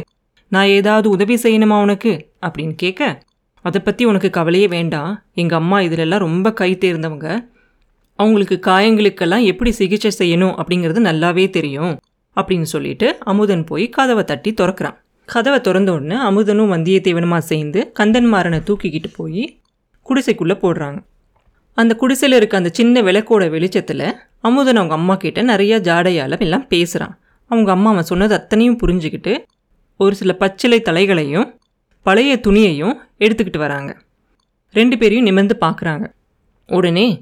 நான் 0.51 0.73
ஏதாவது 0.77 1.09
உதவி 1.09 1.35
செய்யணுமா 1.35 1.77
உனக்கு? 1.81 2.11
அப்படின்னு 2.45 2.75
கேட்க 2.75 3.01
அதை 3.65 3.81
பற்றி 3.81 4.05
உனக்கு 4.05 4.29
கவலையே 4.29 4.67
வேண்டாம். 4.67 5.11
எங்கள் 5.33 5.57
அம்மா 5.57 5.77
இதிலெல்லாம் 5.79 6.25
ரொம்ப 6.27 6.47
கை 6.53 6.71
தேர்ந்தவங்க 6.75 7.29
அவங்களுக்கு 8.19 8.57
காயங்களுக்கெல்லாம் 8.67 9.45
எப்படி 9.45 9.71
சிகிச்சை 9.71 10.11
செய்யணும் 10.19 10.53
அப்படிங்கிறது 10.59 11.01
நல்லாவே 11.09 11.45
தெரியும் 11.49 11.95
அப்படின்னு 12.37 12.67
சொல்லிட்டு 12.73 13.07
அமுதன் 13.19 13.63
போய் 13.63 13.85
கதவை 13.89 14.23
தட்டி 14.23 14.51
திறக்கிறான். 14.53 14.97
கதவை 15.25 15.61
திறந்த 15.61 15.91
உடனே 15.93 16.15
அமுதனும் 16.15 16.71
வந்தியத்தேவனுமா 16.73 17.37
சேர்ந்து 17.37 17.91
கந்தன்மாரனை 17.99 18.59
தூக்கிக்கிட்டு 18.67 19.09
போய் 19.15 19.59
குடிசைக்குள்ளே 20.09 20.55
போடுறாங்க. 20.63 20.99
அந்த 21.73 21.95
குடிசையில் 21.95 22.37
இருக்க 22.37 22.57
அந்த 22.57 22.69
சின்ன 22.73 23.01
விளக்கோட 23.01 23.49
வெளிச்சத்தில் 23.49 24.07
அமுதன் 24.41 24.75
அவங்க 24.75 24.93
அம்மா 24.93 25.15
கிட்ட 25.15 25.43
நிறையா 25.43 25.77
ஜாடையால் 25.87 26.39
எல்லாம் 26.39 26.67
பேசுகிறான் 26.67 27.19
அவங்க 27.51 27.71
அம்மா 27.71 27.89
அவன் 27.91 28.03
சொன்னது 28.03 28.33
அத்தனையும் 28.33 28.77
புரிஞ்சுக்கிட்டு 28.83 29.33
ஒரு 29.97 30.15
சில 30.15 30.33
பச்சிலை 30.33 30.81
தலைகளையும் 30.81 31.47
பழைய 32.01 32.39
துணியையும் 32.47 32.95
எடுத்துக்கிட்டு 33.19 33.57
வராங்க. 33.57 33.91
ரெண்டு 34.71 34.97
பேரையும் 34.97 35.25
நிமிர்ந்து 35.25 35.57
பார்க்குறாங்க 35.61 36.05
உடனே 36.67 37.19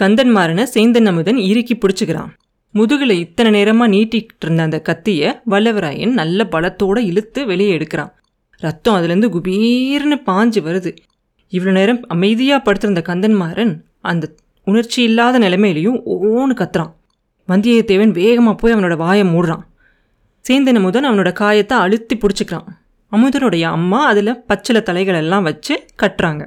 கந்தன்மாரனை 0.00 0.64
சேந்தன் 0.74 1.04
அமுதன் 1.04 1.36
இறுக்கி 1.36 1.74
பிடிச்சிக்கிறான். 1.74 2.32
முதுகில் 2.76 3.10
இத்தனை 3.10 3.50
நேரமாக 3.50 3.92
நீட்டிக்கிட்டு 3.92 4.44
இருந்த 4.44 4.62
அந்த 4.62 4.80
கத்தியை 4.80 5.28
வல்லவராயன் 5.50 6.12
நல்ல 6.12 6.46
பலத்தோடு 6.50 6.98
இழுத்து 6.98 7.46
வெளியே 7.46 7.76
எடுக்கிறான். 7.76 8.10
ரத்தம் 8.58 8.94
அதுலேருந்து 8.94 9.28
குபீர்னு 9.34 10.16
பாஞ்சு 10.26 10.60
வருது. 10.68 10.96
இவ்வளோ 11.52 11.70
நேரம் 11.70 12.00
அமைதியாக 12.06 12.62
படுத்திருந்த 12.62 13.02
கந்தன்மாறன் 13.06 13.80
அந்த 14.00 14.34
உணர்ச்சி 14.64 15.02
இல்லாத 15.02 15.38
நிலைமையிலையும் 15.38 15.98
ஓன்னு 16.06 16.54
கத்துறான். 16.60 16.92
வந்தியத்தேவன் 17.48 18.10
வேகமாக 18.10 18.56
போய் 18.56 18.74
அவனோட 18.74 18.96
வாயை 18.96 19.24
மூடுறான். 19.26 19.64
சேந்தன் 20.48 20.74
அமுதன் 20.74 21.04
அவனோட 21.04 21.32
காயத்தை 21.32 21.78
அழுத்தி 21.78 22.16
பிடிச்சிக்கிறான். 22.16 22.68
அமுதனுடைய 23.12 23.62
அம்மா 23.62 24.06
அதில் 24.06 24.42
பச்சில 24.48 24.82
தலைகள் 24.82 25.14
எல்லாம் 25.14 25.42
வச்சு 25.42 25.86
கட்டுறாங்க. 26.02 26.44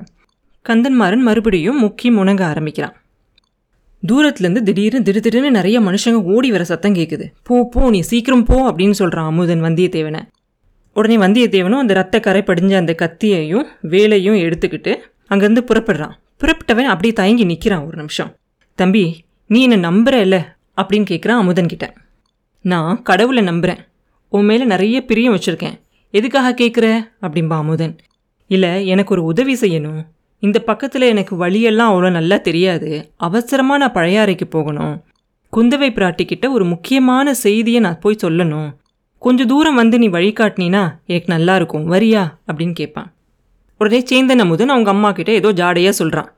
கந்தன்மாறன் 0.66 1.28
மறுபடியும் 1.30 1.84
முக்கி 1.84 2.10
முணங்க 2.20 2.44
ஆரம்பிக்கிறான். 2.44 2.96
தூரத்துலேருந்து 4.08 4.62
திடீர்னு 4.62 5.02
திடீர்னு 5.02 5.52
நிறைய 5.52 5.82
மனுஷங்க 5.82 6.24
ஓடி 6.24 6.52
வர 6.52 6.64
சத்தம் 6.64 6.94
கேட்குது 6.94 7.26
போ 7.44 7.68
போ 7.72 7.90
நீ 7.90 8.00
சீக்கிரம் 8.00 8.44
போ 8.44 8.72
அப்படின்னு 8.72 8.92
சொல்கிறான் 8.92 9.26
அமுதன் 9.26 9.64
வந்தியத்தேவனை. 9.64 10.22
உடனே 10.94 11.18
வந்தியத்தேவனும் 11.18 11.82
அந்த 11.84 11.94
ரத்த 11.94 12.20
கரை 12.20 12.42
படிஞ்ச 12.42 12.76
அந்த 12.76 12.96
கத்தியையும் 13.02 13.66
வேலையும் 13.82 14.36
எடுத்துக்கிட்டு 14.36 14.96
அங்கேருந்து 15.30 15.62
புறப்படுறான். 15.70 16.14
புறப்பட்டவன் 16.40 16.92
அப்படியே 16.92 17.14
தயங்கி 17.14 17.44
நிற்கிறான் 17.44 17.86
ஒரு 17.86 17.98
நிமிஷம். 17.98 18.36
தம்பி 18.76 19.26
நீ 19.48 19.62
என்னை 19.62 19.90
நம்புற 19.90 20.14
இல்லை 20.14 20.40
அப்படின்னு 20.82 21.06
கேட்குறான் 21.10 21.42
அமுதன் 21.44 21.66
கிட்ட. 21.66 21.94
நான் 22.62 23.02
கடவுளை 23.02 23.44
நம்புகிறேன் 23.44 23.86
உன் 24.30 24.46
மேலே 24.46 24.66
நிறைய 24.66 25.06
பிரியம் 25.06 25.36
வச்சுருக்கேன். 25.36 25.80
எதுக்காக 26.12 26.64
கேட்குற 26.64 26.88
அப்படின்பா 27.22 27.58
அமுதன். 27.58 27.96
இல்லை 28.48 28.88
எனக்கு 28.88 29.14
ஒரு 29.14 29.24
உதவி 29.24 29.54
செய்யணும். 29.54 30.02
இந்த 30.40 30.60
பக்கத்தில் 30.60 31.02
எனக்கு 31.02 31.36
வழியெல்லாம் 31.36 31.92
அவ்வளோ 31.92 32.12
நல்லா 32.12 32.38
தெரியாது. 32.38 33.12
அவசரமாக 33.18 33.80
நான் 33.80 33.94
பழையாறைக்கு 33.94 34.46
போகணும். 34.50 35.04
குந்தவை 35.54 35.90
பிராட்டிக்கிட்ட 35.94 36.52
ஒரு 36.52 36.66
முக்கியமான 36.66 37.34
செய்தியை 37.34 37.80
நான் 37.80 38.00
போய் 38.00 38.24
சொல்லணும். 38.24 38.70
கொஞ்சம் 39.22 39.48
தூரம் 39.48 39.76
வந்து 39.76 40.00
நீ 40.00 40.08
வழிகாட்டினீனா 40.08 40.84
எனக்கு 41.06 41.26
நல்லா 41.26 41.56
இருக்கும். 41.56 41.86
வரியா? 41.92 42.24
அப்படின்னு 42.48 42.72
கேட்பான். 42.72 43.14
உடனே 43.78 44.04
சேந்தன் 44.12 44.40
அமுதன் 44.40 44.70
அவங்க 44.70 44.90
அம்மா 44.90 45.12
கிட்ட 45.12 45.32
ஏதோ 45.32 45.52
ஜாடையாக 45.52 45.90
சொல்கிறான் 45.90 46.30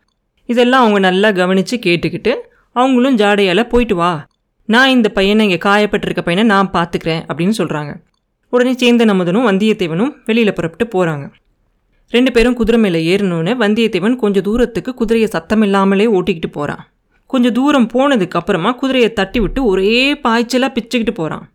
இதெல்லாம் 0.46 0.82
அவங்க 0.82 1.00
நல்லா 1.00 1.32
கவனித்து 1.32 1.78
கேட்டுக்கிட்டு 1.78 2.34
அவங்களும் 2.72 3.18
ஜாடையால் 3.18 3.68
போயிட்டு 3.68 3.96
வா. 3.96 4.26
நான் 4.66 4.90
இந்த 4.90 5.10
பையனை 5.10 5.50
இங்கே 5.50 5.70
காயப்பட்டிருக்க 5.70 6.22
பையனை 6.22 6.44
நான் 6.44 6.72
பார்த்துக்கிறேன் 6.74 7.22
அப்படின்னு 7.28 7.56
சொல்கிறாங்க 7.58 7.92
உடனே 8.50 8.72
சேந்தன் 8.72 9.12
அமுதனும் 9.14 9.48
வந்தியத்தேவனும் 9.48 10.12
வெளியில் 10.26 10.54
புறப்பட்டு 10.54 10.86
போகிறாங்க 10.96 11.26
ரெண்டு 12.10 12.32
பேரும் 12.32 12.54
குதிரை 12.54 12.82
மேலே 12.82 13.16
ஏறணுன்னு 13.16 13.52
வந்தியத்தேவன் 13.60 14.16
கொஞ்சம் 14.16 14.44
தூரத்துக்கு 14.44 14.94
குதிரையை 14.94 15.30
சத்தம் 15.30 15.62
இல்லாமலே 15.62 16.06
ஓட்டிக்கிட்டு 16.06 16.52
போகிறான் 16.52 16.88
கொஞ்சம் 17.26 17.52
தூரம் 17.52 17.88
போனதுக்கு 17.88 18.38
அப்புறமா 18.40 18.72
குதிரையை 18.72 19.14
தட்டி 19.14 19.40
விட்டு 19.40 19.66
ஒரே 19.66 20.14
பாய்ச்சலாக 20.14 20.76
பிச்சுக்கிட்டு 20.76 21.14
போகிறான் 21.14 21.50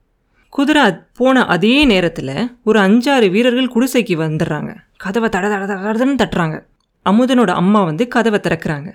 குதிரை 0.48 0.92
போன 1.14 1.46
அதே 1.46 1.84
நேரத்தில் 1.84 2.56
ஒரு 2.64 2.80
அஞ்சாறு 2.80 3.30
வீரர்கள் 3.30 3.72
குடிசைக்கு 3.74 4.14
வந்துடுறாங்க. 4.16 4.74
கதவை 4.96 5.28
தட 5.28 5.46
தட 5.48 5.64
தடன்னு 5.68 6.20
தட்டுறாங்க. 6.22 6.62
அமுதனோட 7.10 7.50
அம்மா 7.50 7.84
வந்து 7.84 8.08
கதவை 8.08 8.40
திறக்கிறாங்க. 8.42 8.92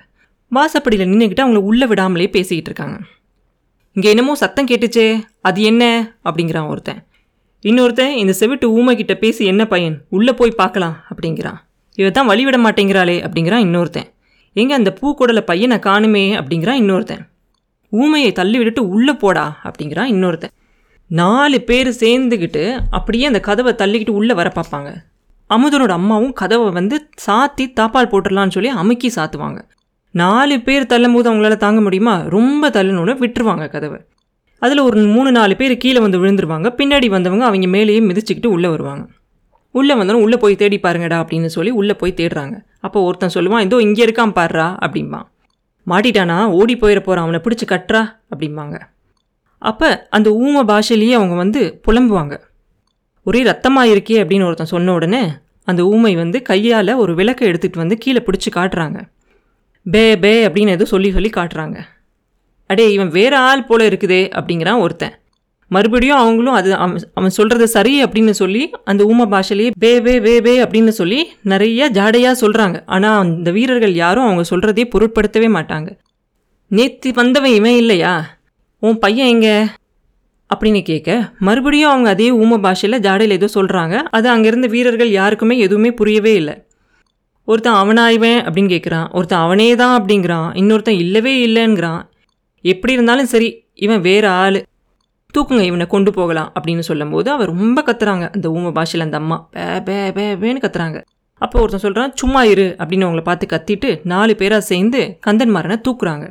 வாசப்படியில் 0.55 1.09
நின்றுக்கிட்டு 1.11 1.43
அவங்கள 1.43 1.55
உள்ளே 1.55 1.85
விடாமலே 1.85 2.29
பேசிக்கிட்டு 2.29 2.71
இருக்காங்க. 2.71 2.99
இங்கே 3.93 4.09
என்னமோ 4.09 4.35
சத்தம் 4.35 4.65
கேட்டுச்சே 4.65 5.23
அது 5.41 5.61
என்ன? 5.61 6.13
அப்படிங்கிறான் 6.25 6.67
ஒருத்தன். 6.67 7.03
இன்னொருத்தன் 7.63 8.11
இந்த 8.11 8.33
செவிட்டு 8.39 8.63
ஊமை 8.63 8.95
கிட்ட 8.95 9.15
பேசி 9.15 9.45
என்ன 9.45 9.67
பையன்? 9.67 10.01
உள்ளே 10.09 10.33
போய் 10.33 10.51
பார்க்கலாம் 10.51 11.03
அப்படிங்கிறான். 11.09 11.57
இவ 11.95 12.09
தான் 12.09 12.29
வழிவிட 12.29 12.57
மாட்டேங்கிறாளே 12.65 13.15
அப்படிங்கிறான் 13.25 13.63
இன்னொருத்தன். 13.65 14.07
எங்கே 14.53 14.73
அந்த 14.73 14.97
பூக்கூடலை 15.01 15.41
பையனை 15.41 15.77
காணுமே 15.77 16.23
அப்படிங்கிறான் 16.39 16.79
இன்னொருத்தன். 16.83 17.23
ஊமையை 17.91 18.31
தள்ளி 18.31 18.57
விட்டுட்டு 18.57 18.89
உள்ளே 18.89 19.13
போடா 19.13 19.59
அப்படிங்கிறான் 19.63 20.11
இன்னொருத்தன். 20.13 20.53
நாலு 21.07 21.61
பேர் 21.61 21.87
சேர்ந்துக்கிட்டு 21.87 22.79
அப்படியே 22.89 23.25
அந்த 23.25 23.39
கதவை 23.39 23.73
தள்ளிக்கிட்டு 23.73 24.09
உள்ளே 24.09 24.33
வர 24.33 24.51
பார்ப்பாங்க. 24.55 24.95
அமுதனோட 25.49 25.89
அம்மாவும் 25.89 26.33
கதவை 26.33 26.71
வந்து 26.71 27.09
சாத்தி 27.27 27.65
தாப்பால் 27.79 28.11
போட்டுடலான்னு 28.11 28.51
சொல்லி 28.51 28.69
அமுக்கி 28.69 29.11
சாத்துவாங்க. 29.15 29.59
நாலு 30.11 30.61
பேர் 30.61 30.85
தள்ளும் 30.85 31.13
போது 31.13 31.33
அவங்களால 31.33 31.57
தாங்க 31.57 31.81
முடியுமா? 31.81 32.21
ரொம்ப 32.21 32.69
தள்ளுனோட 32.69 33.13
விட்டுருவாங்க 33.17 33.69
கதவை. 33.69 33.99
அதில் 34.59 34.79
ஒரு 34.79 34.99
மூணு 35.01 35.31
நாலு 35.31 35.55
பேர் 35.55 35.77
கீழே 35.77 35.99
வந்து 35.99 36.25
விழுந்துருவாங்க. 36.25 36.67
பின்னாடி 36.79 37.07
வந்தவங்க 37.07 37.45
அவங்க 37.45 37.67
மேலேயே 37.67 37.99
மிதிச்சுக்கிட்டு 37.99 38.45
உள்ளே 38.45 38.69
வருவாங்க. 38.69 39.07
உள்ளே 39.71 39.93
வந்தோம் 39.93 40.21
உள்ளே 40.25 40.37
போய் 40.37 40.55
தேடி 40.55 40.77
பாருங்கடா 40.77 41.17
அப்படின்னு 41.23 41.45
சொல்லி 41.45 41.71
உள்ளே 41.71 41.93
போய் 41.93 42.13
தேடுறாங்க. 42.17 42.55
அப்போ 42.79 43.01
ஒருத்தன் 43.01 43.33
சொல்லுவான் 43.33 43.59
இதோ 43.59 43.77
இங்கே 43.77 44.05
இருக்கான் 44.05 44.35
பாடுறா 44.35 44.67
அப்படிம்பான். 44.85 45.27
மாட்டிட்டானா? 45.87 46.45
ஓடி 46.45 46.75
போயிட 46.75 46.99
போகிறான் 46.99 47.25
அவனை 47.25 47.39
பிடிச்சி 47.43 47.65
கட்டுறா 47.73 48.01
அப்படிம்பாங்க. 48.33 48.77
அப்போ 49.57 50.07
அந்த 50.09 50.29
ஊம 50.29 50.63
பாஷையிலேயே 50.63 51.13
அவங்க 51.13 51.35
வந்து 51.35 51.81
புலம்புவாங்க. 51.87 52.35
ஒரே 53.23 53.43
ரத்தமாக 53.43 53.87
இருக்கே 53.87 54.17
அப்படின்னு 54.23 54.45
ஒருத்தன் 54.45 54.73
சொன்ன 54.75 54.93
உடனே 54.93 55.21
அந்த 55.63 55.83
ஊமை 55.83 56.15
வந்து 56.15 56.41
கையால் 56.41 56.93
ஒரு 56.95 57.15
விளக்கை 57.15 57.51
எடுத்துகிட்டு 57.51 57.77
வந்து 57.77 57.97
கீழே 57.97 58.23
பிடிச்சி 58.25 58.49
காட்டுறாங்க. 58.55 58.99
பே 59.85 60.17
பே 60.17 60.47
அப்படின்னு 60.47 60.69
எதோ 60.69 60.85
சொல்லி 60.85 61.11
சொல்லி 61.11 61.29
காட்டுறாங்க. 61.29 61.77
அடே 62.69 62.85
இவன் 62.91 63.07
வேற 63.09 63.33
ஆள் 63.39 63.65
போல 63.65 63.87
இருக்குதே 63.89 64.21
அப்படிங்கிறான் 64.37 64.79
ஒருத்தன். 64.79 65.15
மறுபடியும் 65.71 66.17
அவங்களும் 66.17 66.53
அது 66.53 66.69
அவன் 66.75 67.01
அவன் 67.13 67.29
சொல்கிறது 67.29 67.67
சரி 67.67 68.03
அப்படின்னு 68.03 68.33
சொல்லி 68.41 68.61
அந்த 68.83 69.01
ஊம 69.03 69.25
பாஷையிலேயே 69.33 69.71
பே 69.79 69.91
பே 70.01 70.19
வே 70.19 70.41
பே 70.41 70.53
அப்படின்னு 70.63 70.87
சொல்லி 70.87 71.19
நிறைய 71.43 71.89
ஜாடையாக 71.91 72.39
சொல்கிறாங்க 72.41 72.77
ஆனால் 72.85 73.19
அந்த 73.19 73.51
வீரர்கள் 73.51 73.93
யாரும் 73.93 74.23
அவங்க 74.23 74.43
சொல்கிறதே 74.49 74.85
பொருட்படுத்தவே 74.93 75.49
மாட்டாங்க. 75.57 75.89
நேற்று 76.71 77.11
வந்தவன் 77.13 77.51
இவன் 77.51 77.77
இல்லையா? 77.77 78.13
உன் 78.81 78.99
பையன் 78.99 79.27
எங்க? 79.27 79.49
அப்படின்னு 80.49 80.81
கேட்க 80.83 81.09
மறுபடியும் 81.39 81.89
அவங்க 81.89 82.09
அதே 82.09 82.29
ஊம 82.31 82.57
பாஷையில் 82.57 83.01
ஜாடையில் 83.01 83.37
ஏதோ 83.37 83.47
சொல்கிறாங்க 83.53 83.95
அது 84.17 84.27
அங்கேருந்த 84.29 84.67
வீரர்கள் 84.67 85.11
யாருக்குமே 85.11 85.57
எதுவுமே 85.57 85.91
புரியவே 85.91 86.33
இல்லை. 86.35 86.55
ஒருத்தன் 87.47 87.79
அவனாய்வேன் 87.83 88.39
அப்படின்னு 88.45 88.71
கேட்குறான் 88.75 89.07
ஒருத்தன் 89.11 89.39
அவனே 89.39 89.75
தான் 89.75 89.95
அப்படிங்கிறான். 89.99 90.49
இன்னொருத்தன் 90.53 91.01
இல்லவே 91.05 91.33
இல்லைங்கிறான் 91.47 92.01
எப்படி 92.71 92.93
இருந்தாலும் 92.97 93.29
சரி 93.33 93.49
இவன் 93.85 94.03
வேறு 94.07 94.27
ஆள். 94.41 94.59
தூக்குங்க 95.33 95.63
இவனை 95.69 95.85
கொண்டு 95.93 96.11
போகலாம் 96.17 96.49
அப்படின்னு 96.57 96.83
சொல்லும்போது 96.89 97.27
அவர் 97.35 97.51
ரொம்ப 97.53 97.79
கத்துறாங்க. 97.87 98.25
அந்த 98.35 98.47
ஊம 98.57 98.71
பாஷையில் 98.77 99.05
அந்த 99.05 99.17
அம்மா 99.21 99.37
பே 99.55 99.65
பே 99.87 99.97
பே 100.17 100.25
பேன்னு 100.41 100.63
கத்துறாங்க. 100.65 100.99
அப்போ 101.41 101.57
ஒருத்தன் 101.61 101.83
சொல்கிறான் 101.83 102.13
சும்மா 102.21 102.41
இரு 102.43 102.65
அப்படின்னு 102.79 103.05
அவங்கள 103.07 103.21
பார்த்து 103.27 103.45
கத்திட்டு 103.51 103.89
நாலு 104.11 104.33
பேராக 104.39 104.63
சேர்ந்து 104.71 105.01
கந்தன்மாரனை 105.27 105.77
தூக்குறாங்க. 105.87 106.25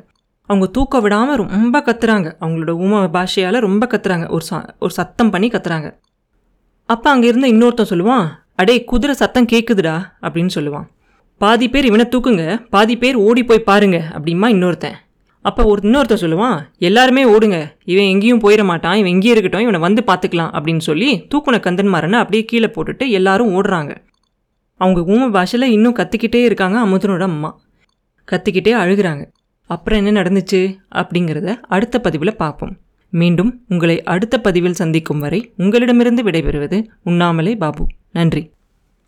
அவங்க 0.48 0.66
தூக்க 0.76 1.00
விடாமல் 1.04 1.40
ரொம்ப 1.44 1.80
கத்துறாங்க. 1.86 2.28
அவங்களோட 2.42 2.74
ஊம 2.84 3.00
பாஷையால் 3.16 3.64
ரொம்ப 3.68 3.86
கத்துறாங்க. 3.92 4.26
ஒரு 4.28 4.44
ச 4.50 4.60
ஒரு 4.84 4.92
சத்தம் 4.98 5.32
பண்ணி 5.32 5.48
கத்துறாங்க. 5.54 5.88
அப்போ 6.88 7.08
அங்கே 7.10 7.28
இருந்த 7.32 7.48
இன்னொருத்தன் 7.54 7.90
சொல்லுவான் 7.92 8.26
அடே 8.62 8.76
குதிரை 8.90 9.14
சத்தம் 9.22 9.50
கேட்குதுடா 9.52 9.96
அப்படின்னு 10.24 10.52
சொல்லுவான். 10.54 10.86
பாதி 11.40 11.66
பேர் 11.74 11.88
இவனை 11.88 12.06
தூக்குங்க 12.12 12.44
பாதி 12.74 12.94
பேர் 13.02 13.16
ஓடி 13.26 13.44
போய் 13.44 13.68
பாருங்க 13.70 13.98
அப்படிமா 14.16 14.48
இன்னொருத்தன். 14.54 14.96
அப்போ 15.42 15.64
ஒரு 15.64 15.90
இன்னொருத்தர் 15.90 16.24
சொல்லுவான் 16.24 16.62
எல்லாருமே 16.78 17.24
ஓடுங்க. 17.24 17.76
இவன் 17.84 18.04
எங்கேயும் 18.04 18.40
போயிட 18.40 18.64
மாட்டான். 18.64 18.96
இவன் 18.96 19.10
எங்கேயும் 19.10 19.36
இருக்கட்டும். 19.36 19.68
இவனை 19.68 19.80
வந்து 19.80 20.02
பார்த்துக்கலாம். 20.06 20.50
அப்படின்னு 20.50 20.78
சொல்லி 20.78 21.26
தூக்குன 21.34 21.58
கந்தன்மாரனை 21.58 22.12
அப்படியே 22.12 22.44
கீழே 22.44 22.64
போட்டுட்டு 22.64 23.08
எல்லாரும் 23.08 23.62
ஓடுறாங்க. 23.62 23.96
அவங்க 24.76 25.12
ஊம 25.12 25.30
பாஷையில் 25.30 25.72
இன்னும் 25.72 25.96
கத்திக்கிட்டே 25.96 26.44
இருக்காங்க 26.44 26.78
அமுதனோட 26.78 27.20
அம்மா. 27.20 27.60
கத்திக்கிட்டே 28.32 28.74
அழுகிறாங்க. 28.74 29.26
அப்புறம் 29.66 30.06
என்ன 30.06 30.22
நடந்துச்சு 30.22 30.76
அப்படிங்கிறத 30.94 31.56
அடுத்த 31.60 32.00
பதிவில் 32.00 32.36
பார்ப்போம். 32.36 32.76
மீண்டும் 33.10 33.64
உங்களை 33.68 34.02
அடுத்த 34.02 34.40
பதிவில் 34.40 34.72
சந்திக்கும் 34.72 35.18
வரை 35.18 35.52
உங்களிடமிருந்து 35.56 36.22
விடைபெறுவது 36.22 36.86
உண்ணாமலே 37.02 37.56
பாபு. 37.56 37.86
நன்றி. 38.12 38.50